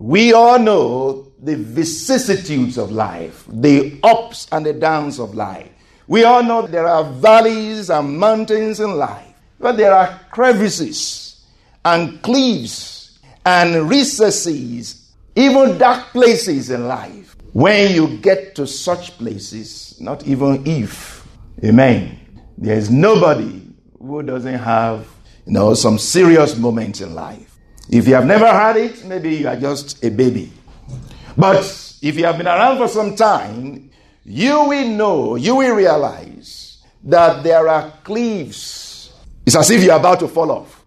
We 0.00 0.32
all 0.32 0.58
know 0.58 1.26
the 1.42 1.56
vicissitudes 1.56 2.78
of 2.78 2.90
life, 2.90 3.44
the 3.48 4.00
ups 4.02 4.48
and 4.50 4.64
the 4.64 4.72
downs 4.72 5.20
of 5.20 5.34
life. 5.34 5.68
We 6.06 6.24
all 6.24 6.42
know 6.42 6.66
there 6.66 6.88
are 6.88 7.04
valleys 7.04 7.90
and 7.90 8.18
mountains 8.18 8.80
in 8.80 8.96
life, 8.96 9.34
but 9.58 9.76
there 9.76 9.92
are 9.92 10.18
crevices 10.30 11.44
and 11.84 12.22
cliffs 12.22 13.18
and 13.44 13.90
recesses, 13.90 15.12
even 15.36 15.76
dark 15.76 16.06
places 16.12 16.70
in 16.70 16.88
life. 16.88 17.36
When 17.52 17.94
you 17.94 18.16
get 18.20 18.54
to 18.54 18.66
such 18.66 19.18
places, 19.18 20.00
not 20.00 20.26
even 20.26 20.66
if, 20.66 21.28
amen, 21.62 22.18
there 22.56 22.78
is 22.78 22.90
nobody 22.90 23.68
who 23.98 24.22
doesn't 24.22 24.60
have, 24.60 25.06
you 25.44 25.52
know, 25.52 25.74
some 25.74 25.98
serious 25.98 26.56
moments 26.56 27.02
in 27.02 27.14
life. 27.14 27.49
If 27.90 28.06
you 28.06 28.14
have 28.14 28.24
never 28.26 28.46
had 28.46 28.76
it, 28.76 29.04
maybe 29.04 29.34
you 29.34 29.48
are 29.48 29.56
just 29.56 30.04
a 30.04 30.10
baby. 30.10 30.52
But 31.36 31.64
if 32.00 32.16
you 32.16 32.24
have 32.24 32.38
been 32.38 32.46
around 32.46 32.78
for 32.78 32.86
some 32.86 33.16
time, 33.16 33.90
you 34.24 34.64
will 34.64 34.88
know, 34.88 35.34
you 35.34 35.56
will 35.56 35.74
realize 35.74 36.84
that 37.02 37.42
there 37.42 37.68
are 37.68 37.92
cliffs. 38.04 39.12
It's 39.44 39.56
as 39.56 39.70
if 39.70 39.82
you're 39.82 39.96
about 39.96 40.20
to 40.20 40.28
fall 40.28 40.52
off. 40.52 40.84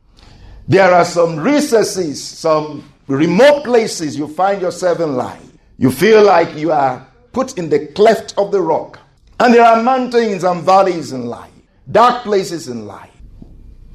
There 0.66 0.94
are 0.94 1.04
some 1.04 1.40
recesses, 1.40 2.24
some 2.24 2.90
remote 3.08 3.66
places 3.66 4.18
you 4.18 4.30
find 4.30 4.62
yourself 4.62 5.02
in 5.02 5.18
life. 5.18 5.44
You 5.78 5.92
feel 5.92 6.24
like 6.24 6.56
you 6.56 6.72
are 6.72 7.06
put 7.34 7.58
in 7.58 7.68
the 7.68 7.88
cleft 7.88 8.34
of 8.38 8.54
the 8.54 8.62
rock. 8.62 9.00
And 9.42 9.54
there 9.54 9.66
are 9.66 9.84
mountains 9.84 10.46
and 10.46 10.64
valleys 10.64 11.12
in 11.12 11.26
life, 11.26 11.52
dark 11.92 12.24
places 12.24 12.70
in 12.70 12.86
life. 12.88 13.10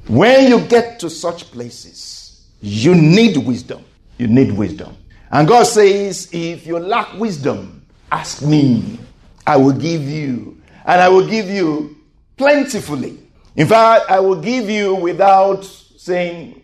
When 0.07 0.47
you 0.47 0.61
get 0.67 0.99
to 0.99 1.09
such 1.09 1.49
places, 1.49 2.18
you 2.61 2.95
need 2.95 3.37
wisdom. 3.37 3.83
You 4.17 4.27
need 4.27 4.51
wisdom. 4.51 4.95
And 5.31 5.47
God 5.47 5.63
says, 5.63 6.29
if 6.31 6.65
you 6.65 6.79
lack 6.79 7.13
wisdom, 7.17 7.85
ask 8.11 8.41
me. 8.41 8.99
I 9.45 9.57
will 9.57 9.73
give 9.73 10.03
you. 10.03 10.61
And 10.85 11.01
I 11.01 11.09
will 11.09 11.27
give 11.27 11.49
you 11.49 11.97
plentifully. 12.37 13.17
In 13.55 13.67
fact, 13.67 14.09
I 14.09 14.19
will 14.19 14.39
give 14.41 14.69
you 14.69 14.95
without 14.95 15.63
saying, 15.63 16.61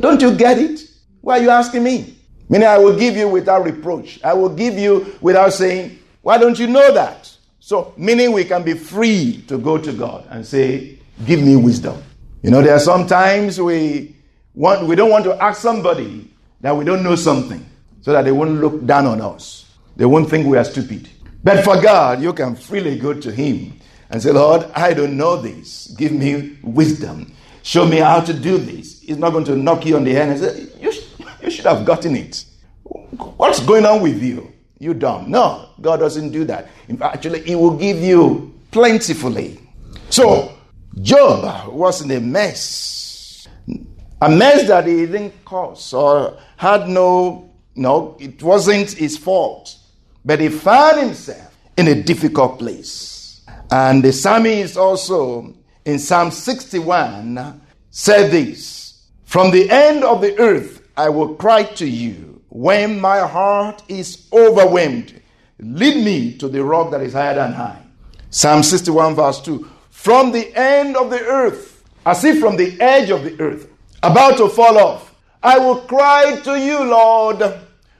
Don't 0.00 0.20
you 0.20 0.34
get 0.34 0.58
it? 0.58 0.80
Why 1.20 1.38
are 1.38 1.42
you 1.42 1.50
asking 1.50 1.84
me? 1.84 2.16
Meaning, 2.48 2.68
I 2.68 2.78
will 2.78 2.96
give 2.96 3.16
you 3.16 3.28
without 3.28 3.64
reproach. 3.64 4.22
I 4.22 4.32
will 4.34 4.48
give 4.48 4.78
you 4.78 5.16
without 5.20 5.52
saying, 5.52 5.98
Why 6.22 6.38
don't 6.38 6.58
you 6.58 6.66
know 6.66 6.92
that? 6.94 7.30
So, 7.60 7.94
meaning 7.96 8.32
we 8.32 8.44
can 8.44 8.62
be 8.62 8.74
free 8.74 9.44
to 9.48 9.58
go 9.58 9.78
to 9.78 9.92
God 9.92 10.26
and 10.30 10.46
say, 10.46 10.98
Give 11.26 11.42
me 11.42 11.56
wisdom. 11.56 12.02
You 12.42 12.50
know, 12.50 12.62
there 12.62 12.74
are 12.74 12.80
sometimes 12.80 13.60
we 13.60 14.13
want, 14.54 14.86
we 14.86 14.96
don't 14.96 15.10
want 15.10 15.24
to 15.24 15.42
ask 15.42 15.60
somebody 15.60 16.30
that 16.60 16.76
we 16.76 16.84
don't 16.84 17.02
know 17.02 17.16
something 17.16 17.64
so 18.00 18.12
that 18.12 18.22
they 18.22 18.32
won't 18.32 18.60
look 18.60 18.84
down 18.86 19.06
on 19.06 19.20
us. 19.20 19.64
They 19.96 20.04
won't 20.04 20.28
think 20.28 20.46
we 20.46 20.56
are 20.56 20.64
stupid. 20.64 21.08
But 21.42 21.64
for 21.64 21.80
God, 21.80 22.22
you 22.22 22.32
can 22.32 22.56
freely 22.56 22.98
go 22.98 23.12
to 23.12 23.30
Him 23.30 23.78
and 24.10 24.22
say, 24.22 24.32
Lord, 24.32 24.64
I 24.74 24.94
don't 24.94 25.16
know 25.16 25.36
this. 25.36 25.88
Give 25.98 26.12
me 26.12 26.58
wisdom. 26.62 27.34
Show 27.62 27.86
me 27.86 27.98
how 27.98 28.20
to 28.20 28.32
do 28.32 28.58
this. 28.58 29.00
He's 29.00 29.16
not 29.18 29.32
going 29.32 29.44
to 29.46 29.56
knock 29.56 29.86
you 29.86 29.96
on 29.96 30.04
the 30.04 30.12
head 30.12 30.28
and 30.28 30.38
say, 30.38 30.66
You, 30.80 30.92
you 31.42 31.50
should 31.50 31.64
have 31.64 31.84
gotten 31.84 32.16
it. 32.16 32.44
What's 33.36 33.60
going 33.60 33.86
on 33.86 34.02
with 34.02 34.22
you? 34.22 34.52
You 34.78 34.94
don't. 34.94 35.28
No, 35.28 35.70
God 35.80 35.98
doesn't 35.98 36.30
do 36.30 36.44
that. 36.44 36.68
In 36.88 36.96
fact, 36.96 37.16
actually, 37.16 37.42
He 37.42 37.54
will 37.54 37.76
give 37.76 37.98
you 37.98 38.54
plentifully. 38.70 39.60
So, 40.10 40.52
Job 41.00 41.72
was 41.72 42.02
in 42.02 42.10
a 42.10 42.20
mess 42.20 43.03
a 44.20 44.30
mess 44.30 44.66
that 44.68 44.86
he 44.86 45.06
didn't 45.06 45.44
cause 45.44 45.92
or 45.92 46.38
had 46.56 46.88
no, 46.88 47.50
no, 47.74 48.16
it 48.20 48.42
wasn't 48.42 48.92
his 48.92 49.18
fault. 49.18 49.76
But 50.24 50.40
he 50.40 50.48
found 50.48 51.00
himself 51.00 51.56
in 51.76 51.88
a 51.88 52.02
difficult 52.02 52.58
place. 52.58 53.44
And 53.70 54.02
the 54.02 54.12
psalmist 54.12 54.76
also 54.76 55.54
in 55.84 55.98
Psalm 55.98 56.30
61 56.30 57.60
said 57.90 58.30
this 58.30 59.06
From 59.24 59.50
the 59.50 59.70
end 59.70 60.04
of 60.04 60.20
the 60.20 60.38
earth 60.38 60.82
I 60.96 61.08
will 61.08 61.34
cry 61.34 61.64
to 61.64 61.86
you 61.86 62.42
when 62.48 63.00
my 63.00 63.18
heart 63.18 63.82
is 63.88 64.28
overwhelmed. 64.32 65.20
Lead 65.58 66.04
me 66.04 66.36
to 66.38 66.48
the 66.48 66.62
rock 66.62 66.90
that 66.92 67.00
is 67.00 67.12
higher 67.12 67.34
than 67.34 67.52
high. 67.52 67.82
Psalm 68.30 68.62
61, 68.62 69.14
verse 69.14 69.40
2. 69.42 69.68
From 69.90 70.32
the 70.32 70.52
end 70.56 70.96
of 70.96 71.10
the 71.10 71.20
earth, 71.20 71.84
as 72.04 72.24
if 72.24 72.40
from 72.40 72.56
the 72.56 72.80
edge 72.80 73.10
of 73.10 73.24
the 73.24 73.40
earth, 73.40 73.68
about 74.10 74.36
to 74.38 74.48
fall 74.48 74.78
off. 74.78 75.14
I 75.42 75.58
will 75.58 75.80
cry 75.82 76.40
to 76.44 76.58
you, 76.58 76.84
Lord, 76.84 77.42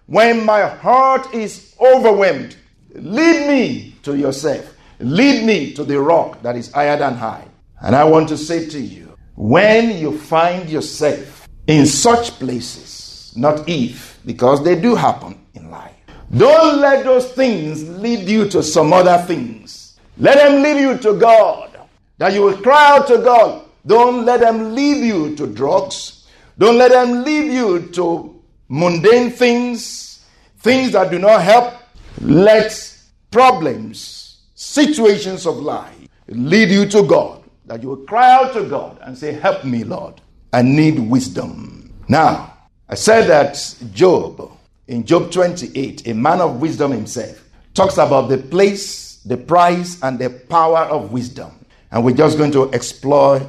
when 0.06 0.44
my 0.44 0.62
heart 0.62 1.32
is 1.34 1.74
overwhelmed. 1.80 2.56
Lead 2.94 3.48
me 3.48 3.94
to 4.02 4.16
yourself. 4.16 4.74
Lead 5.00 5.44
me 5.44 5.72
to 5.74 5.84
the 5.84 6.00
rock 6.00 6.40
that 6.42 6.56
is 6.56 6.72
higher 6.72 6.96
than 6.96 7.14
high. 7.14 7.44
And 7.80 7.94
I 7.94 8.04
want 8.04 8.28
to 8.30 8.38
say 8.38 8.68
to 8.68 8.80
you, 8.80 9.16
when 9.34 9.98
you 9.98 10.16
find 10.16 10.70
yourself 10.70 11.48
in 11.66 11.86
such 11.86 12.30
places, 12.38 13.32
not 13.36 13.68
if, 13.68 14.20
because 14.24 14.62
they 14.62 14.80
do 14.80 14.94
happen 14.94 15.44
in 15.54 15.70
life, 15.70 15.94
don't 16.36 16.80
let 16.80 17.04
those 17.04 17.30
things 17.32 17.88
lead 17.98 18.28
you 18.28 18.48
to 18.48 18.62
some 18.62 18.92
other 18.92 19.18
things. 19.26 19.98
Let 20.16 20.36
them 20.36 20.62
lead 20.62 20.80
you 20.80 20.98
to 20.98 21.18
God. 21.18 21.70
That 22.18 22.32
you 22.32 22.42
will 22.42 22.56
cry 22.56 22.96
out 22.96 23.08
to 23.08 23.18
God, 23.18 23.63
don't 23.86 24.24
let 24.24 24.40
them 24.40 24.74
lead 24.74 25.04
you 25.04 25.36
to 25.36 25.46
drugs. 25.46 26.26
Don't 26.58 26.78
let 26.78 26.90
them 26.90 27.24
lead 27.24 27.52
you 27.52 27.88
to 27.92 28.42
mundane 28.68 29.30
things, 29.30 30.24
things 30.58 30.92
that 30.92 31.10
do 31.10 31.18
not 31.18 31.42
help. 31.42 31.74
Let 32.20 32.98
problems, 33.30 34.42
situations 34.54 35.46
of 35.46 35.56
life 35.56 36.08
lead 36.28 36.70
you 36.70 36.86
to 36.86 37.02
God. 37.02 37.42
That 37.66 37.82
you 37.82 37.90
will 37.90 38.04
cry 38.06 38.30
out 38.32 38.52
to 38.54 38.64
God 38.64 38.98
and 39.02 39.16
say, 39.16 39.32
Help 39.32 39.64
me, 39.64 39.84
Lord. 39.84 40.20
I 40.52 40.62
need 40.62 40.98
wisdom. 40.98 41.92
Now, 42.08 42.56
I 42.88 42.94
said 42.94 43.26
that 43.28 43.76
Job, 43.92 44.52
in 44.86 45.04
Job 45.04 45.30
28, 45.32 46.06
a 46.06 46.14
man 46.14 46.40
of 46.40 46.60
wisdom 46.60 46.92
himself, 46.92 47.42
talks 47.72 47.94
about 47.98 48.28
the 48.28 48.38
place, 48.38 49.16
the 49.24 49.36
price, 49.36 50.00
and 50.02 50.18
the 50.18 50.30
power 50.30 50.80
of 50.80 51.10
wisdom. 51.10 51.50
And 51.94 52.04
we're 52.04 52.16
just 52.16 52.38
going 52.38 52.50
to 52.50 52.64
explore 52.70 53.40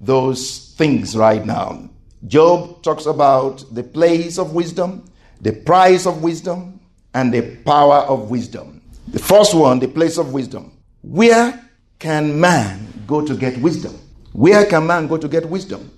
those 0.00 0.72
things 0.78 1.14
right 1.14 1.44
now. 1.44 1.90
Job 2.26 2.82
talks 2.82 3.04
about 3.04 3.62
the 3.74 3.82
place 3.82 4.38
of 4.38 4.54
wisdom, 4.54 5.04
the 5.42 5.52
price 5.52 6.06
of 6.06 6.22
wisdom, 6.22 6.80
and 7.12 7.32
the 7.32 7.56
power 7.56 7.96
of 7.96 8.30
wisdom. 8.30 8.80
The 9.08 9.18
first 9.18 9.54
one, 9.54 9.80
the 9.80 9.88
place 9.88 10.16
of 10.16 10.32
wisdom. 10.32 10.72
Where 11.02 11.62
can 11.98 12.40
man 12.40 13.04
go 13.06 13.20
to 13.20 13.36
get 13.36 13.58
wisdom? 13.58 13.98
Where 14.32 14.64
can 14.64 14.86
man 14.86 15.06
go 15.06 15.18
to 15.18 15.28
get 15.28 15.46
wisdom? 15.46 15.92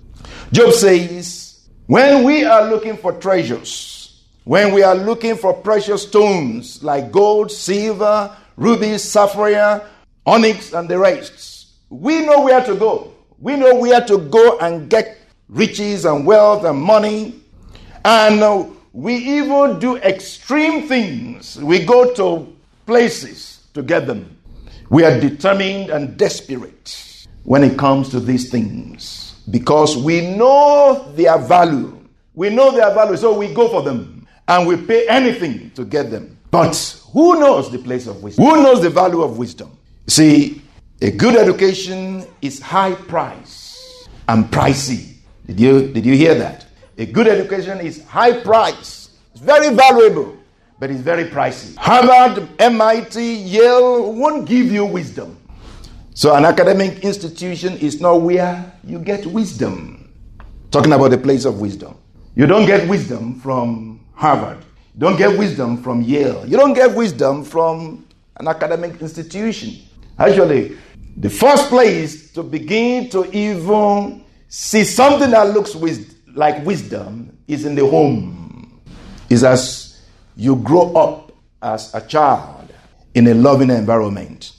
Job 0.51 0.73
says, 0.73 1.69
when 1.85 2.25
we 2.25 2.43
are 2.43 2.69
looking 2.69 2.97
for 2.97 3.13
treasures, 3.13 4.25
when 4.43 4.73
we 4.73 4.83
are 4.83 4.95
looking 4.95 5.37
for 5.37 5.53
precious 5.53 6.05
stones 6.05 6.83
like 6.83 7.13
gold, 7.13 7.49
silver, 7.49 8.35
rubies, 8.57 9.03
sapphire, 9.03 9.87
onyx, 10.25 10.73
and 10.73 10.89
the 10.89 10.99
rest, 10.99 11.56
we 11.89 12.25
know 12.25 12.41
where 12.41 12.63
to 12.63 12.75
go. 12.75 13.13
We 13.39 13.55
know 13.55 13.75
where 13.75 14.01
to 14.05 14.17
go 14.17 14.57
and 14.59 14.89
get 14.89 15.17
riches 15.47 16.05
and 16.05 16.25
wealth 16.25 16.65
and 16.65 16.79
money. 16.79 17.41
And 18.03 18.41
uh, 18.41 18.65
we 18.93 19.15
even 19.15 19.79
do 19.79 19.97
extreme 19.97 20.87
things. 20.87 21.57
We 21.61 21.85
go 21.85 22.13
to 22.15 22.53
places 22.85 23.67
to 23.73 23.83
get 23.83 24.07
them. 24.07 24.37
We 24.89 25.03
are 25.03 25.19
determined 25.19 25.89
and 25.89 26.17
desperate 26.17 27.27
when 27.43 27.63
it 27.63 27.77
comes 27.77 28.09
to 28.09 28.19
these 28.19 28.49
things 28.49 29.35
because 29.51 29.97
we 29.97 30.21
know 30.35 31.11
their 31.15 31.37
value. 31.37 31.93
We 32.33 32.49
know 32.49 32.71
their 32.71 32.93
value, 32.93 33.17
so 33.17 33.37
we 33.37 33.53
go 33.53 33.67
for 33.69 33.81
them 33.81 34.27
and 34.47 34.67
we 34.67 34.77
pay 34.77 35.07
anything 35.07 35.71
to 35.71 35.85
get 35.85 36.09
them. 36.11 36.37
But 36.51 36.75
who 37.11 37.39
knows 37.39 37.71
the 37.71 37.79
place 37.79 38.07
of 38.07 38.23
wisdom? 38.23 38.45
Who 38.45 38.63
knows 38.63 38.81
the 38.81 38.89
value 38.89 39.21
of 39.21 39.37
wisdom? 39.37 39.77
See, 40.07 40.61
a 41.01 41.11
good 41.11 41.35
education 41.35 42.25
is 42.41 42.59
high 42.59 42.93
price 42.95 44.07
and 44.27 44.45
pricey. 44.45 45.13
Did 45.45 45.59
you, 45.59 45.93
did 45.93 46.05
you 46.05 46.15
hear 46.15 46.35
that? 46.35 46.65
A 46.97 47.05
good 47.05 47.27
education 47.27 47.79
is 47.79 48.03
high 48.05 48.41
price, 48.41 49.09
It's 49.31 49.41
very 49.41 49.73
valuable, 49.75 50.35
but 50.79 50.89
it's 50.89 51.01
very 51.01 51.25
pricey. 51.25 51.75
Harvard, 51.77 52.49
MIT, 52.59 53.21
Yale 53.21 54.11
won't 54.11 54.47
give 54.47 54.71
you 54.71 54.85
wisdom. 54.85 55.37
So, 56.15 56.33
an 56.33 56.45
academic 56.45 57.03
institution 57.03 57.77
is 57.77 58.01
not 58.01 58.21
where 58.23 58.73
you 58.83 58.97
get 58.97 59.23
wisdom. 59.27 60.11
Talking 60.71 60.93
about 60.93 61.09
the 61.11 61.19
place 61.19 61.45
of 61.45 61.61
wisdom. 61.61 61.95
You 62.35 62.47
don't 62.47 62.65
get 62.65 62.89
wisdom 62.89 63.39
from 63.39 63.99
Harvard. 64.15 64.57
You 64.95 65.01
don't 65.01 65.15
get 65.17 65.37
wisdom 65.37 65.77
from 65.83 66.01
Yale. 66.01 66.43
You 66.47 66.57
don't 66.57 66.73
get 66.73 66.95
wisdom 66.95 67.43
from 67.43 68.07
an 68.37 68.47
academic 68.47 68.99
institution. 68.99 69.87
Actually, 70.17 70.75
the 71.17 71.29
first 71.29 71.69
place 71.69 72.31
to 72.33 72.43
begin 72.43 73.09
to 73.09 73.25
even 73.35 74.23
see 74.47 74.83
something 74.83 75.31
that 75.31 75.49
looks 75.49 75.75
wis- 75.75 76.15
like 76.35 76.63
wisdom 76.65 77.35
is 77.47 77.65
in 77.65 77.75
the 77.75 77.85
home. 77.85 78.81
Is 79.29 79.43
as 79.43 80.01
you 80.35 80.55
grow 80.57 80.93
up 80.93 81.31
as 81.61 81.93
a 81.93 82.01
child 82.01 82.71
in 83.13 83.27
a 83.27 83.33
loving 83.33 83.71
environment. 83.71 84.53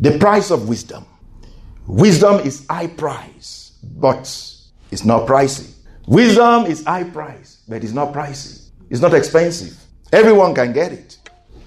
The 0.00 0.18
price 0.18 0.50
of 0.50 0.68
wisdom. 0.68 1.06
Wisdom 1.86 2.40
is 2.40 2.66
high 2.68 2.86
price, 2.86 3.72
but 3.82 4.20
it's 4.90 5.04
not 5.04 5.26
pricey. 5.26 5.72
Wisdom 6.06 6.66
is 6.66 6.84
high 6.84 7.04
price, 7.04 7.62
but 7.66 7.82
it's 7.82 7.94
not 7.94 8.12
pricey. 8.12 8.68
It's 8.90 9.00
not 9.00 9.14
expensive. 9.14 9.76
Everyone 10.12 10.54
can 10.54 10.72
get 10.72 10.92
it. 10.92 11.18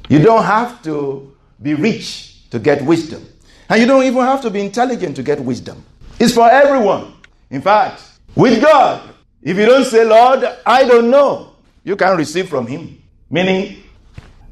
You 0.07 0.19
don't 0.19 0.43
have 0.43 0.81
to 0.83 1.35
be 1.61 1.73
rich 1.73 2.49
to 2.51 2.59
get 2.59 2.83
wisdom. 2.85 3.25
And 3.71 3.79
you 3.79 3.87
don't 3.87 4.03
even 4.03 4.19
have 4.23 4.41
to 4.41 4.49
be 4.49 4.59
intelligent 4.59 5.15
to 5.15 5.23
get 5.23 5.39
wisdom. 5.39 5.85
It's 6.19 6.33
for 6.33 6.51
everyone. 6.51 7.13
In 7.49 7.61
fact, 7.61 8.03
with 8.35 8.61
God, 8.61 9.15
if 9.41 9.55
you 9.55 9.65
don't 9.65 9.85
say, 9.85 10.03
Lord, 10.03 10.43
I 10.65 10.83
don't 10.83 11.09
know, 11.09 11.55
you 11.85 11.95
can 11.95 12.17
receive 12.17 12.49
from 12.49 12.67
Him. 12.67 13.01
Meaning, 13.29 13.81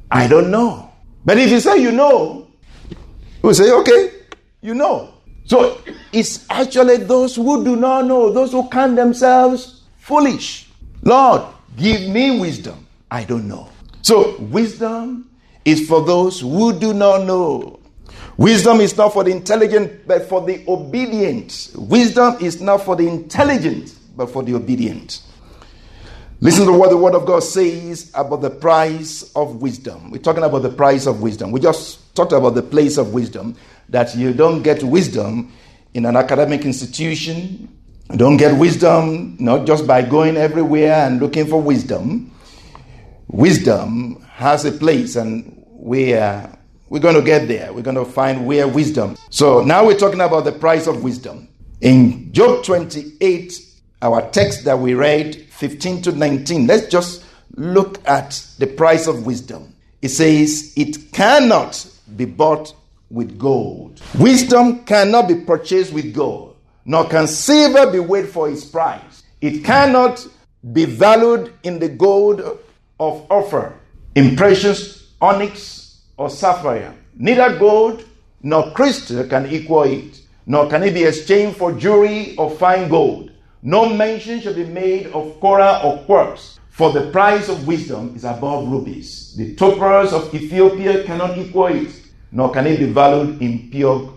I 0.10 0.26
don't 0.30 0.50
know. 0.50 0.94
But 1.26 1.38
if 1.38 1.52
you 1.52 1.60
say 1.60 1.80
you 1.80 1.92
know, 1.92 2.48
we 3.42 3.54
say, 3.54 3.70
okay, 3.70 4.12
you 4.62 4.74
know. 4.74 5.14
So 5.44 5.82
it's 6.14 6.46
actually 6.50 6.98
those 6.98 7.36
who 7.36 7.62
do 7.66 7.76
not 7.76 8.06
know, 8.06 8.32
those 8.32 8.54
who 8.54 8.70
count 8.70 8.96
themselves 8.96 9.84
foolish. 9.98 10.70
Lord, 11.04 11.42
give 11.76 12.10
me 12.10 12.40
wisdom. 12.40 12.88
I 13.12 13.26
don't 13.26 13.50
know. 13.50 13.68
So 14.02 14.38
wisdom 14.40 15.30
is 15.66 15.90
for 15.90 16.06
those 16.06 16.40
who 16.40 16.80
do 16.80 16.94
not 16.94 17.26
know. 17.26 17.79
Wisdom 18.40 18.80
is 18.80 18.96
not 18.96 19.12
for 19.12 19.26
the 19.26 19.32
intelligent, 19.32 20.08
but 20.08 20.30
for 20.30 20.40
the 20.40 20.64
obedient. 20.66 21.72
Wisdom 21.76 22.38
is 22.40 22.62
not 22.62 22.78
for 22.78 22.96
the 22.96 23.06
intelligent, 23.06 23.94
but 24.16 24.32
for 24.32 24.44
the 24.44 24.56
obedient. 24.56 25.22
Listen 26.40 26.66
to 26.66 26.72
what 26.72 26.90
the 26.90 26.96
Word 26.96 27.16
of 27.16 27.26
God 27.26 27.44
says 27.44 28.10
about 28.16 28.40
the 28.40 28.50
price 28.50 29.30
of 29.36 29.62
wisdom. 29.62 30.10
We're 30.10 30.20
talking 30.22 30.46
about 30.46 30.60
the 30.60 30.70
price 30.70 31.06
of 31.06 31.22
wisdom. 31.22 31.52
We 31.52 31.60
just 31.60 32.16
talked 32.16 32.32
about 32.32 32.52
the 32.52 32.62
place 32.62 32.96
of 32.96 33.14
wisdom, 33.14 33.58
that 33.90 34.16
you 34.16 34.34
don't 34.34 34.62
get 34.62 34.84
wisdom 34.84 35.52
in 35.94 36.06
an 36.06 36.16
academic 36.16 36.64
institution. 36.64 37.68
You 38.10 38.18
don't 38.18 38.38
get 38.38 38.58
wisdom 38.58 39.36
not 39.38 39.68
just 39.68 39.86
by 39.86 40.02
going 40.02 40.38
everywhere 40.38 40.94
and 40.94 41.20
looking 41.20 41.46
for 41.46 41.62
wisdom. 41.62 42.34
Wisdom 43.28 44.22
has 44.32 44.64
a 44.64 44.72
place, 44.72 45.18
and 45.18 45.66
we 45.74 46.14
are, 46.14 46.58
we're 46.90 47.00
going 47.00 47.16
to 47.16 47.22
get 47.22 47.48
there. 47.48 47.72
We're 47.72 47.84
going 47.84 47.96
to 47.96 48.06
find 48.06 48.46
where 48.46 48.68
wisdom. 48.68 49.16
So 49.30 49.64
now 49.64 49.86
we're 49.86 49.98
talking 49.98 50.22
about 50.22 50.44
the 50.44 50.52
price 50.52 50.88
of 50.88 51.04
wisdom. 51.04 51.48
In 51.82 52.34
Job 52.34 52.64
28, 52.64 53.54
our 54.02 54.30
text 54.32 54.66
that 54.66 54.78
we 54.78 54.96
read, 54.96 55.36
15 55.52 56.02
to 56.04 56.12
19, 56.12 56.68
let's 56.68 56.88
just 56.88 57.24
look 57.56 58.06
at 58.08 58.44
the 58.58 58.68
price 58.68 59.08
of 59.08 59.26
wisdom. 59.26 59.74
It 60.02 60.10
says, 60.10 60.74
It 60.76 61.12
cannot 61.12 61.86
be 62.16 62.26
bought 62.26 62.74
with 63.10 63.38
gold. 63.38 64.02
Wisdom 64.18 64.84
cannot 64.86 65.28
be 65.28 65.36
purchased 65.36 65.94
with 65.94 66.14
gold, 66.14 66.58
nor 66.86 67.08
can 67.08 67.28
silver 67.28 67.92
be 67.92 68.00
weighed 68.00 68.30
for 68.30 68.50
its 68.50 68.66
price. 68.66 69.24
It 69.42 69.64
cannot 69.64 70.26
be 70.74 70.86
valued 70.86 71.54
in 71.64 71.80
the 71.80 71.90
gold 71.90 72.42
of 73.00 73.26
Ophir, 73.32 73.74
in 74.16 74.36
precious 74.36 75.14
onyx 75.22 75.89
or 76.20 76.30
sapphire. 76.30 76.94
Neither 77.16 77.58
gold 77.58 78.04
nor 78.44 78.72
crystal 78.72 79.24
can 79.24 79.48
equal 79.48 79.84
it, 79.84 80.22
nor 80.46 80.70
can 80.70 80.84
it 80.84 80.94
be 80.94 81.06
exchanged 81.06 81.58
for 81.58 81.72
jewelry 81.72 82.36
or 82.36 82.52
fine 82.52 82.90
gold. 82.90 83.32
No 83.64 83.88
mention 83.90 84.42
shall 84.42 84.54
be 84.54 84.66
made 84.66 85.08
of 85.08 85.40
coral 85.40 85.80
or 85.84 86.04
quartz, 86.04 86.60
for 86.70 86.92
the 86.92 87.10
price 87.12 87.48
of 87.50 87.66
wisdom 87.66 88.16
is 88.16 88.26
above 88.26 88.68
rubies. 88.68 89.34
The 89.38 89.56
topaz 89.56 90.14
of 90.14 90.34
Ethiopia 90.36 91.04
cannot 91.06 91.38
equal 91.38 91.68
it, 91.68 91.92
nor 92.32 92.52
can 92.52 92.68
it 92.68 92.80
be 92.80 92.92
valued 92.92 93.42
in 93.42 93.70
pure 93.70 94.14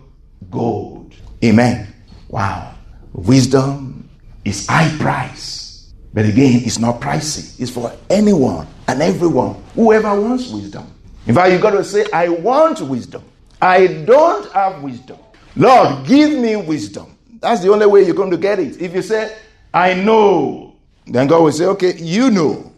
gold. 0.51 1.15
Amen. 1.45 1.93
Wow. 2.29 2.75
Wisdom 3.13 4.09
is 4.45 4.67
high 4.67 4.91
price. 4.99 5.93
But 6.13 6.27
again, 6.27 6.63
it's 6.65 6.79
not 6.79 7.01
pricey. 7.01 7.61
It's 7.61 7.71
for 7.71 7.93
anyone 8.11 8.67
and 8.89 9.03
everyone, 9.03 9.63
whoever 9.75 10.21
wants 10.21 10.51
wisdom. 10.51 10.92
In 11.27 11.35
fact, 11.35 11.53
you 11.53 11.59
got 11.59 11.71
to 11.71 11.85
say, 11.85 12.07
I 12.13 12.29
want 12.29 12.81
wisdom. 12.81 13.23
I 13.61 13.87
don't 13.87 14.51
have 14.53 14.83
wisdom. 14.83 15.19
Lord, 15.55 16.07
give 16.07 16.31
me 16.39 16.57
wisdom. 16.57 17.17
That's 17.41 17.63
the 17.63 17.71
only 17.73 17.87
way 17.87 18.03
you're 18.05 18.15
going 18.15 18.31
to 18.31 18.37
get 18.37 18.59
it. 18.59 18.81
If 18.81 18.95
you 18.95 19.03
say, 19.03 19.37
I 19.73 19.95
know, 19.95 20.77
then 21.07 21.29
God 21.29 21.43
will 21.43 21.53
say, 21.53 21.67
okay, 21.67 21.97
you 21.97 22.31
know. 22.31 22.73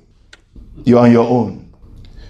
You're 0.85 1.01
on 1.01 1.13
your 1.13 1.27
own. 1.27 1.73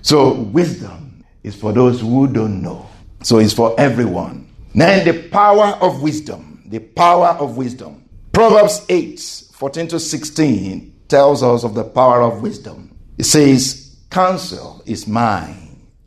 So, 0.03 0.35
wisdom 0.35 1.25
is 1.43 1.57
for 1.57 1.73
those 1.73 2.01
who 2.01 2.29
don't 2.29 2.63
know. 2.63 2.87
So, 3.23 3.39
it's 3.39 3.55
for 3.55 3.75
everyone. 3.81 4.49
Then, 4.75 5.05
the 5.05 5.29
power 5.31 5.79
of 5.81 6.03
wisdom. 6.03 6.63
The 6.67 6.79
power 6.79 7.29
of 7.29 7.57
wisdom. 7.57 8.05
Proverbs 8.33 8.85
8 8.89 9.21
14 9.53 9.89
to 9.89 10.01
16 10.01 10.95
tells 11.09 11.43
us 11.43 11.65
of 11.65 11.75
the 11.75 11.85
power 11.85 12.23
of 12.23 12.43
wisdom. 12.43 12.97
It 13.17 13.25
says, 13.25 13.97
Counsel 14.11 14.83
is 14.85 15.07
mine 15.07 15.64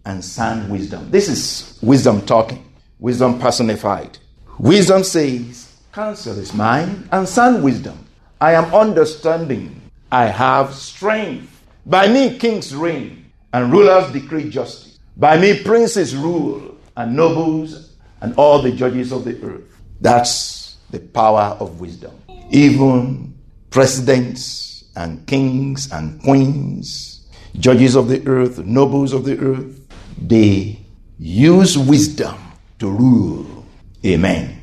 and 0.08 0.24
sound 0.24 0.70
wisdom. 0.72 1.12
This 1.12 1.28
is 1.28 1.78
wisdom 1.82 2.26
talking, 2.26 2.66
wisdom 2.98 3.40
personified. 3.40 4.18
Wisdom 4.58 5.04
says, 5.04 5.76
Counsel 5.92 6.40
is 6.40 6.54
mine 6.54 7.08
and 7.12 7.28
sound 7.28 7.62
wisdom. 7.64 8.08
I 8.40 8.54
am 8.54 8.74
understanding. 8.74 9.82
I 10.12 10.26
have 10.26 10.74
strength. 10.74 11.54
By 11.86 12.08
me, 12.08 12.40
kings 12.40 12.74
reign 12.74 13.32
and 13.52 13.72
rulers 13.72 14.12
decree 14.14 14.50
justice. 14.50 14.98
By 15.18 15.38
me, 15.38 15.62
princes 15.62 16.16
rule 16.16 16.78
and 16.96 17.16
nobles 17.16 17.96
and 18.22 18.34
all 18.36 18.62
the 18.62 18.72
judges 18.72 19.12
of 19.12 19.26
the 19.26 19.42
earth. 19.44 19.82
That's 20.00 20.78
the 20.90 21.00
power 21.00 21.58
of 21.60 21.82
wisdom. 21.82 22.16
Even 22.50 23.38
presidents 23.72 24.86
and 24.96 25.28
kings 25.28 25.92
and 25.92 26.22
queens, 26.22 27.28
judges 27.60 27.96
of 27.96 28.08
the 28.08 28.26
earth, 28.28 28.60
nobles 28.60 29.12
of 29.12 29.26
the 29.26 29.38
earth, 29.40 29.77
they 30.18 30.80
use 31.20 31.78
wisdom 31.78 32.38
to 32.80 32.90
rule. 32.90 33.66
Amen. 34.06 34.62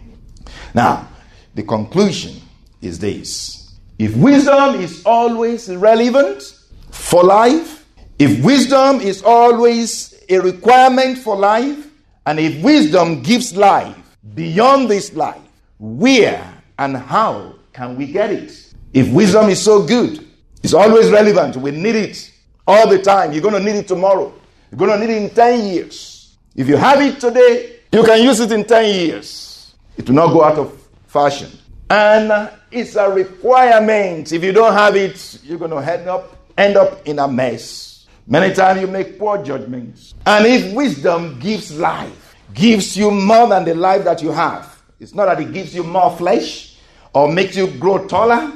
Now, 0.74 1.08
the 1.54 1.62
conclusion 1.62 2.40
is 2.80 2.98
this 2.98 3.74
if 3.98 4.16
wisdom 4.16 4.80
is 4.80 5.02
always 5.04 5.68
relevant 5.68 6.42
for 6.90 7.22
life, 7.22 7.86
if 8.18 8.42
wisdom 8.44 9.00
is 9.00 9.22
always 9.22 10.14
a 10.28 10.38
requirement 10.38 11.18
for 11.18 11.36
life, 11.36 11.90
and 12.26 12.40
if 12.40 12.62
wisdom 12.62 13.22
gives 13.22 13.56
life 13.56 13.96
beyond 14.34 14.90
this 14.90 15.12
life, 15.14 15.40
where 15.78 16.62
and 16.78 16.96
how 16.96 17.54
can 17.72 17.96
we 17.96 18.06
get 18.06 18.30
it? 18.30 18.74
If 18.92 19.10
wisdom 19.10 19.48
is 19.48 19.62
so 19.62 19.84
good, 19.84 20.26
it's 20.62 20.72
always 20.74 21.10
relevant. 21.10 21.56
We 21.56 21.72
need 21.72 21.96
it 21.96 22.32
all 22.66 22.88
the 22.88 23.00
time. 23.00 23.32
You're 23.32 23.42
going 23.42 23.54
to 23.54 23.60
need 23.60 23.78
it 23.78 23.88
tomorrow. 23.88 24.32
You're 24.76 24.88
going 24.88 25.00
to 25.00 25.06
need 25.06 25.14
it 25.14 25.22
in 25.22 25.30
10 25.30 25.66
years. 25.68 26.36
If 26.56 26.68
you 26.68 26.76
have 26.76 27.00
it 27.00 27.20
today, 27.20 27.76
you 27.92 28.02
can 28.02 28.20
use 28.24 28.40
it 28.40 28.50
in 28.50 28.64
10 28.64 28.84
years. 28.92 29.72
It 29.96 30.08
will 30.08 30.16
not 30.16 30.32
go 30.32 30.42
out 30.42 30.58
of 30.58 30.76
fashion. 31.06 31.48
And 31.88 32.32
uh, 32.32 32.50
it's 32.72 32.96
a 32.96 33.08
requirement. 33.08 34.32
If 34.32 34.42
you 34.42 34.50
don't 34.50 34.72
have 34.72 34.96
it, 34.96 35.38
you're 35.44 35.58
going 35.58 35.70
to 35.70 35.76
end 35.76 36.08
up, 36.08 36.36
end 36.58 36.76
up 36.76 37.06
in 37.06 37.20
a 37.20 37.28
mess. 37.28 38.06
Many 38.26 38.52
times 38.52 38.80
you 38.80 38.88
make 38.88 39.16
poor 39.16 39.40
judgments. 39.44 40.12
And 40.26 40.44
if 40.44 40.74
wisdom 40.74 41.38
gives 41.38 41.78
life, 41.78 42.34
gives 42.52 42.96
you 42.96 43.12
more 43.12 43.46
than 43.46 43.64
the 43.64 43.76
life 43.76 44.02
that 44.02 44.22
you 44.22 44.32
have, 44.32 44.82
it's 44.98 45.14
not 45.14 45.26
that 45.26 45.38
it 45.40 45.52
gives 45.52 45.72
you 45.72 45.84
more 45.84 46.16
flesh 46.16 46.78
or 47.12 47.30
makes 47.32 47.56
you 47.56 47.68
grow 47.68 48.08
taller, 48.08 48.52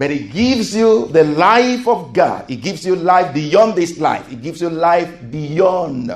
but 0.00 0.10
it 0.10 0.32
gives 0.32 0.74
you 0.74 1.08
the 1.08 1.24
life 1.24 1.86
of 1.86 2.14
God. 2.14 2.50
It 2.50 2.62
gives 2.62 2.86
you 2.86 2.96
life 2.96 3.34
beyond 3.34 3.74
this 3.74 3.98
life. 3.98 4.32
It 4.32 4.40
gives 4.40 4.62
you 4.62 4.70
life 4.70 5.30
beyond 5.30 6.10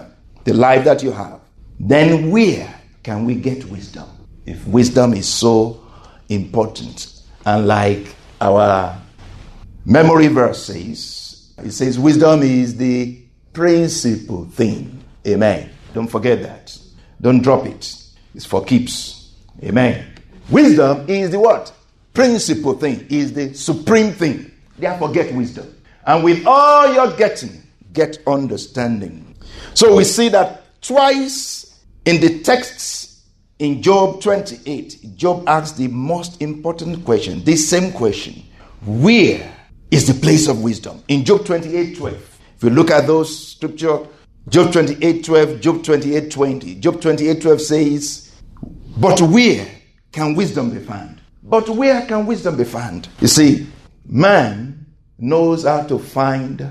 the 0.45 0.55
life 0.55 0.85
that 0.85 1.03
you 1.03 1.13
have. 1.13 1.41
Then 1.79 2.31
where 2.31 2.81
can 3.03 3.27
we 3.27 3.35
get 3.35 3.63
wisdom? 3.67 4.09
If 4.47 4.67
wisdom 4.67 5.13
is 5.13 5.29
so 5.29 5.85
important. 6.31 7.25
And 7.45 7.67
like 7.67 8.15
our 8.41 8.99
memory 9.85 10.29
verse 10.29 10.65
says, 10.65 11.53
It 11.59 11.73
says 11.73 11.99
wisdom 11.99 12.43
is 12.43 12.79
the 12.79 13.21
principal 13.53 14.47
thing. 14.47 15.05
Amen. 15.27 15.69
Don't 15.93 16.09
forget 16.09 16.41
that. 16.41 16.75
Don't 17.21 17.43
drop 17.43 17.67
it. 17.67 17.95
It's 18.35 18.47
for 18.47 18.65
keeps. 18.65 19.35
Amen. 19.63 20.07
Wisdom 20.49 21.05
is 21.07 21.31
the 21.31 21.39
what? 21.39 21.71
Principal 22.15 22.75
thing, 22.75 23.07
is 23.11 23.33
the 23.33 23.53
supreme 23.55 24.13
thing. 24.13 24.51
Therefore, 24.79 25.11
get 25.11 25.35
wisdom. 25.35 25.75
And 26.07 26.25
with 26.25 26.47
all 26.47 26.93
you're 26.95 27.17
getting, 27.17 27.63
get 27.93 28.19
understanding. 28.27 29.37
So 29.75 29.97
we 29.97 30.05
see 30.05 30.29
that 30.31 30.81
twice 30.81 31.83
in 32.05 32.21
the 32.21 32.41
texts 32.43 33.05
in 33.59 33.83
Job 33.83 34.21
28, 34.21 35.17
Job 35.17 35.49
asks 35.49 35.77
the 35.77 35.89
most 35.89 36.41
important 36.43 37.05
question, 37.05 37.43
this 37.45 37.69
same 37.69 37.93
question 37.93 38.43
Where 38.85 39.53
is 39.91 40.07
the 40.07 40.15
place 40.21 40.49
of 40.49 40.63
wisdom? 40.63 41.03
In 41.09 41.25
Job 41.25 41.45
28 41.45 41.97
12. 41.97 42.41
If 42.57 42.63
you 42.63 42.71
look 42.71 42.91
at 42.91 43.07
those 43.07 43.53
scripture, 43.53 44.01
Job 44.49 44.73
28 44.73 45.25
12, 45.25 45.61
Job 45.61 45.83
28 45.83 46.31
20. 46.31 46.75
Job 46.77 47.01
28 47.01 47.43
12 47.43 47.61
says, 47.61 48.33
But 48.97 49.21
where 49.21 49.67
can 50.13 50.35
wisdom 50.35 50.71
be 50.71 50.81
found? 50.81 51.21
But 51.47 51.69
where 51.69 52.07
can 52.07 52.25
wisdom 52.25 52.57
be 52.57 52.65
found? 52.65 53.09
You 53.21 53.29
see, 53.29 53.67
man 54.07 54.87
knows 55.19 55.65
how 55.65 55.83
to 55.85 55.99
find 55.99 56.67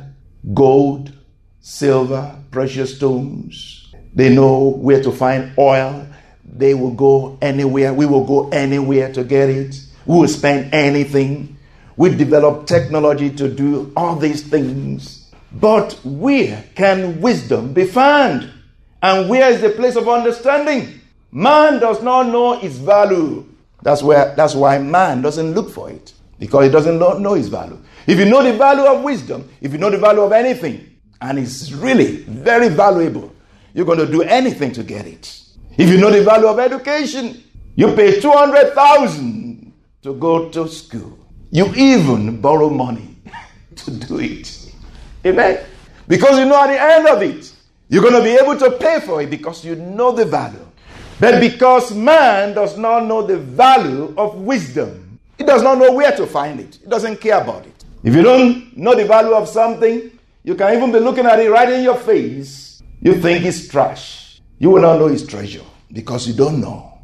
gold, 0.51 1.11
silver, 1.59 2.35
precious 2.49 2.95
stones. 2.97 3.93
They 4.15 4.33
know 4.33 4.69
where 4.69 5.01
to 5.03 5.11
find 5.11 5.51
oil. 5.59 6.07
They 6.43 6.73
will 6.73 6.95
go 6.95 7.37
anywhere. 7.39 7.93
We 7.93 8.07
will 8.07 8.25
go 8.25 8.49
anywhere 8.49 9.13
to 9.13 9.23
get 9.23 9.49
it. 9.49 9.79
We 10.07 10.17
will 10.17 10.27
spend 10.27 10.73
anything. 10.73 11.55
We 11.95 12.15
develop 12.15 12.65
technology 12.65 13.29
to 13.29 13.47
do 13.47 13.93
all 13.95 14.15
these 14.15 14.41
things. 14.41 15.31
But 15.51 15.93
where 16.03 16.63
can 16.73 17.21
wisdom 17.21 17.73
be 17.73 17.85
found? 17.85 18.49
And 19.03 19.29
where 19.29 19.51
is 19.51 19.61
the 19.61 19.69
place 19.69 19.95
of 19.95 20.09
understanding? 20.09 20.99
Man 21.31 21.79
does 21.79 22.01
not 22.01 22.27
know 22.27 22.59
its 22.59 22.77
value. 22.77 23.52
That's 23.83 24.01
where 24.01 24.33
that's 24.35 24.55
why 24.55 24.79
man 24.79 25.21
doesn't 25.21 25.53
look 25.53 25.69
for 25.69 25.89
it. 25.91 26.13
Because 26.39 26.65
he 26.65 26.71
doesn't 26.71 26.97
know 26.97 27.35
its 27.35 27.47
value. 27.47 27.77
If 28.07 28.17
you 28.17 28.25
know 28.25 28.41
the 28.43 28.53
value 28.53 28.83
of 28.85 29.03
wisdom, 29.03 29.49
if 29.61 29.71
you 29.71 29.77
know 29.77 29.89
the 29.89 29.97
value 29.97 30.21
of 30.21 30.31
anything, 30.31 30.97
and 31.21 31.37
it's 31.39 31.71
really 31.71 32.17
very 32.23 32.69
valuable, 32.69 33.33
you're 33.73 33.85
going 33.85 33.99
to 33.99 34.07
do 34.07 34.23
anything 34.23 34.71
to 34.73 34.83
get 34.83 35.05
it. 35.05 35.41
If 35.77 35.89
you 35.89 35.97
know 35.97 36.09
the 36.11 36.23
value 36.23 36.47
of 36.47 36.59
education, 36.59 37.43
you 37.75 37.93
pay 37.95 38.19
200,000 38.19 39.73
to 40.01 40.13
go 40.15 40.49
to 40.49 40.67
school. 40.67 41.17
You 41.51 41.73
even 41.75 42.41
borrow 42.41 42.69
money 42.69 43.15
to 43.75 43.91
do 43.91 44.19
it. 44.19 44.71
Amen. 45.25 45.65
Because 46.07 46.37
you 46.37 46.45
know 46.45 46.61
at 46.61 46.67
the 46.67 46.81
end 46.81 47.07
of 47.07 47.21
it, 47.21 47.53
you're 47.87 48.01
going 48.01 48.15
to 48.15 48.23
be 48.23 48.31
able 48.31 48.57
to 48.57 48.77
pay 48.77 48.99
for 48.99 49.21
it 49.21 49.29
because 49.29 49.63
you 49.63 49.75
know 49.75 50.11
the 50.11 50.25
value. 50.25 50.67
But 51.19 51.39
because 51.39 51.93
man 51.93 52.53
does 52.53 52.77
not 52.77 53.05
know 53.05 53.25
the 53.25 53.37
value 53.37 54.13
of 54.17 54.35
wisdom, 54.35 55.19
he 55.37 55.43
does 55.43 55.61
not 55.61 55.77
know 55.77 55.91
where 55.91 56.11
to 56.15 56.25
find 56.25 56.59
it. 56.59 56.75
He 56.81 56.89
doesn't 56.89 57.17
care 57.21 57.41
about 57.41 57.65
it. 57.65 57.83
If 58.03 58.15
you 58.15 58.21
don't 58.21 58.75
know 58.75 58.95
the 58.95 59.05
value 59.05 59.33
of 59.33 59.47
something, 59.47 60.11
you 60.43 60.55
can 60.55 60.75
even 60.75 60.91
be 60.91 60.99
looking 60.99 61.25
at 61.25 61.39
it 61.39 61.49
right 61.49 61.69
in 61.69 61.83
your 61.83 61.95
face. 61.95 62.81
You 63.01 63.15
think 63.15 63.45
it's 63.45 63.67
trash. 63.67 64.41
You 64.59 64.71
will 64.71 64.81
not 64.81 64.99
know 64.99 65.07
it's 65.07 65.25
treasure 65.25 65.63
because 65.91 66.27
you 66.27 66.33
don't 66.33 66.59
know. 66.59 67.01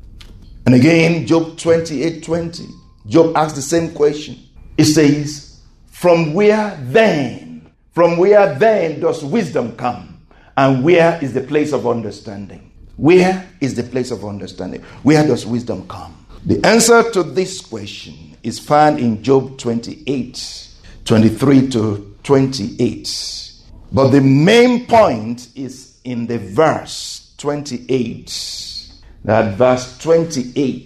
And 0.66 0.76
again, 0.76 1.26
Job 1.26 1.58
28 1.58 2.24
20, 2.24 2.68
Job 3.08 3.36
asks 3.36 3.54
the 3.56 3.62
same 3.62 3.92
question. 3.94 4.38
It 4.78 4.86
says, 4.86 5.62
From 5.88 6.34
where 6.34 6.78
then, 6.84 7.72
from 7.94 8.18
where 8.18 8.54
then 8.58 9.00
does 9.00 9.24
wisdom 9.24 9.76
come? 9.76 10.22
And 10.56 10.84
where 10.84 11.18
is 11.24 11.34
the 11.34 11.42
place 11.42 11.72
of 11.74 11.88
understanding? 11.88 12.69
Where 13.00 13.48
is 13.62 13.76
the 13.76 13.84
place 13.84 14.12
of 14.12 14.26
understanding? 14.26 14.82
Where 15.04 15.26
does 15.26 15.46
wisdom 15.46 15.88
come? 15.88 16.26
The 16.46 16.60
answer 16.68 17.10
to 17.12 17.24
this 17.24 17.62
question 17.62 18.36
is 18.44 18.60
found 18.60 19.00
in 19.00 19.24
Job 19.24 19.58
28 19.58 20.68
23 21.06 21.70
to 21.70 22.18
28. 22.24 23.52
But 23.94 24.10
the 24.10 24.20
main 24.20 24.86
point 24.86 25.48
is 25.56 25.98
in 26.04 26.28
the 26.28 26.40
verse 26.40 27.34
28. 27.38 28.92
That 29.24 29.58
verse 29.58 29.98
28, 30.00 30.86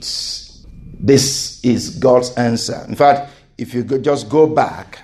this 0.99 1.65
is 1.65 1.97
God's 1.97 2.31
answer. 2.35 2.85
In 2.87 2.95
fact, 2.95 3.31
if 3.57 3.73
you 3.73 3.83
just 3.83 4.29
go 4.29 4.45
back 4.45 4.99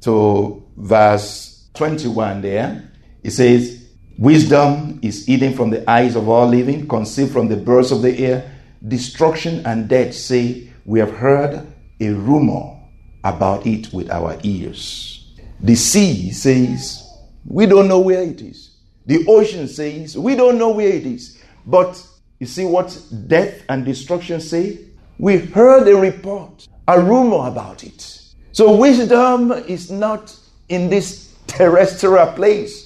to 0.00 0.64
verse 0.74 1.68
21 1.74 2.40
there, 2.40 2.90
it 3.22 3.32
says, 3.32 3.75
Wisdom 4.18 4.98
is 5.02 5.26
hidden 5.26 5.52
from 5.52 5.68
the 5.68 5.88
eyes 5.90 6.16
of 6.16 6.28
all 6.28 6.46
living, 6.46 6.88
concealed 6.88 7.30
from 7.30 7.48
the 7.48 7.56
birds 7.56 7.92
of 7.92 8.00
the 8.00 8.18
air. 8.18 8.50
Destruction 8.86 9.64
and 9.66 9.88
death 9.88 10.14
say, 10.14 10.70
We 10.86 11.00
have 11.00 11.12
heard 11.12 11.66
a 12.00 12.08
rumor 12.10 12.80
about 13.24 13.66
it 13.66 13.92
with 13.92 14.10
our 14.10 14.38
ears. 14.42 15.34
The 15.60 15.74
sea 15.74 16.30
says, 16.30 17.06
We 17.44 17.66
don't 17.66 17.88
know 17.88 18.00
where 18.00 18.22
it 18.22 18.40
is. 18.40 18.76
The 19.04 19.26
ocean 19.28 19.68
says, 19.68 20.16
We 20.16 20.34
don't 20.34 20.56
know 20.56 20.70
where 20.70 20.88
it 20.88 21.04
is. 21.04 21.38
But 21.66 22.02
you 22.38 22.46
see 22.46 22.64
what 22.64 22.98
death 23.26 23.64
and 23.68 23.84
destruction 23.84 24.40
say? 24.40 24.78
We 25.18 25.38
heard 25.38 25.88
a 25.88 25.96
report, 25.96 26.66
a 26.88 27.00
rumor 27.00 27.48
about 27.48 27.84
it. 27.84 28.20
So 28.52 28.76
wisdom 28.76 29.52
is 29.52 29.90
not 29.90 30.34
in 30.70 30.88
this 30.88 31.34
terrestrial 31.46 32.32
place. 32.32 32.85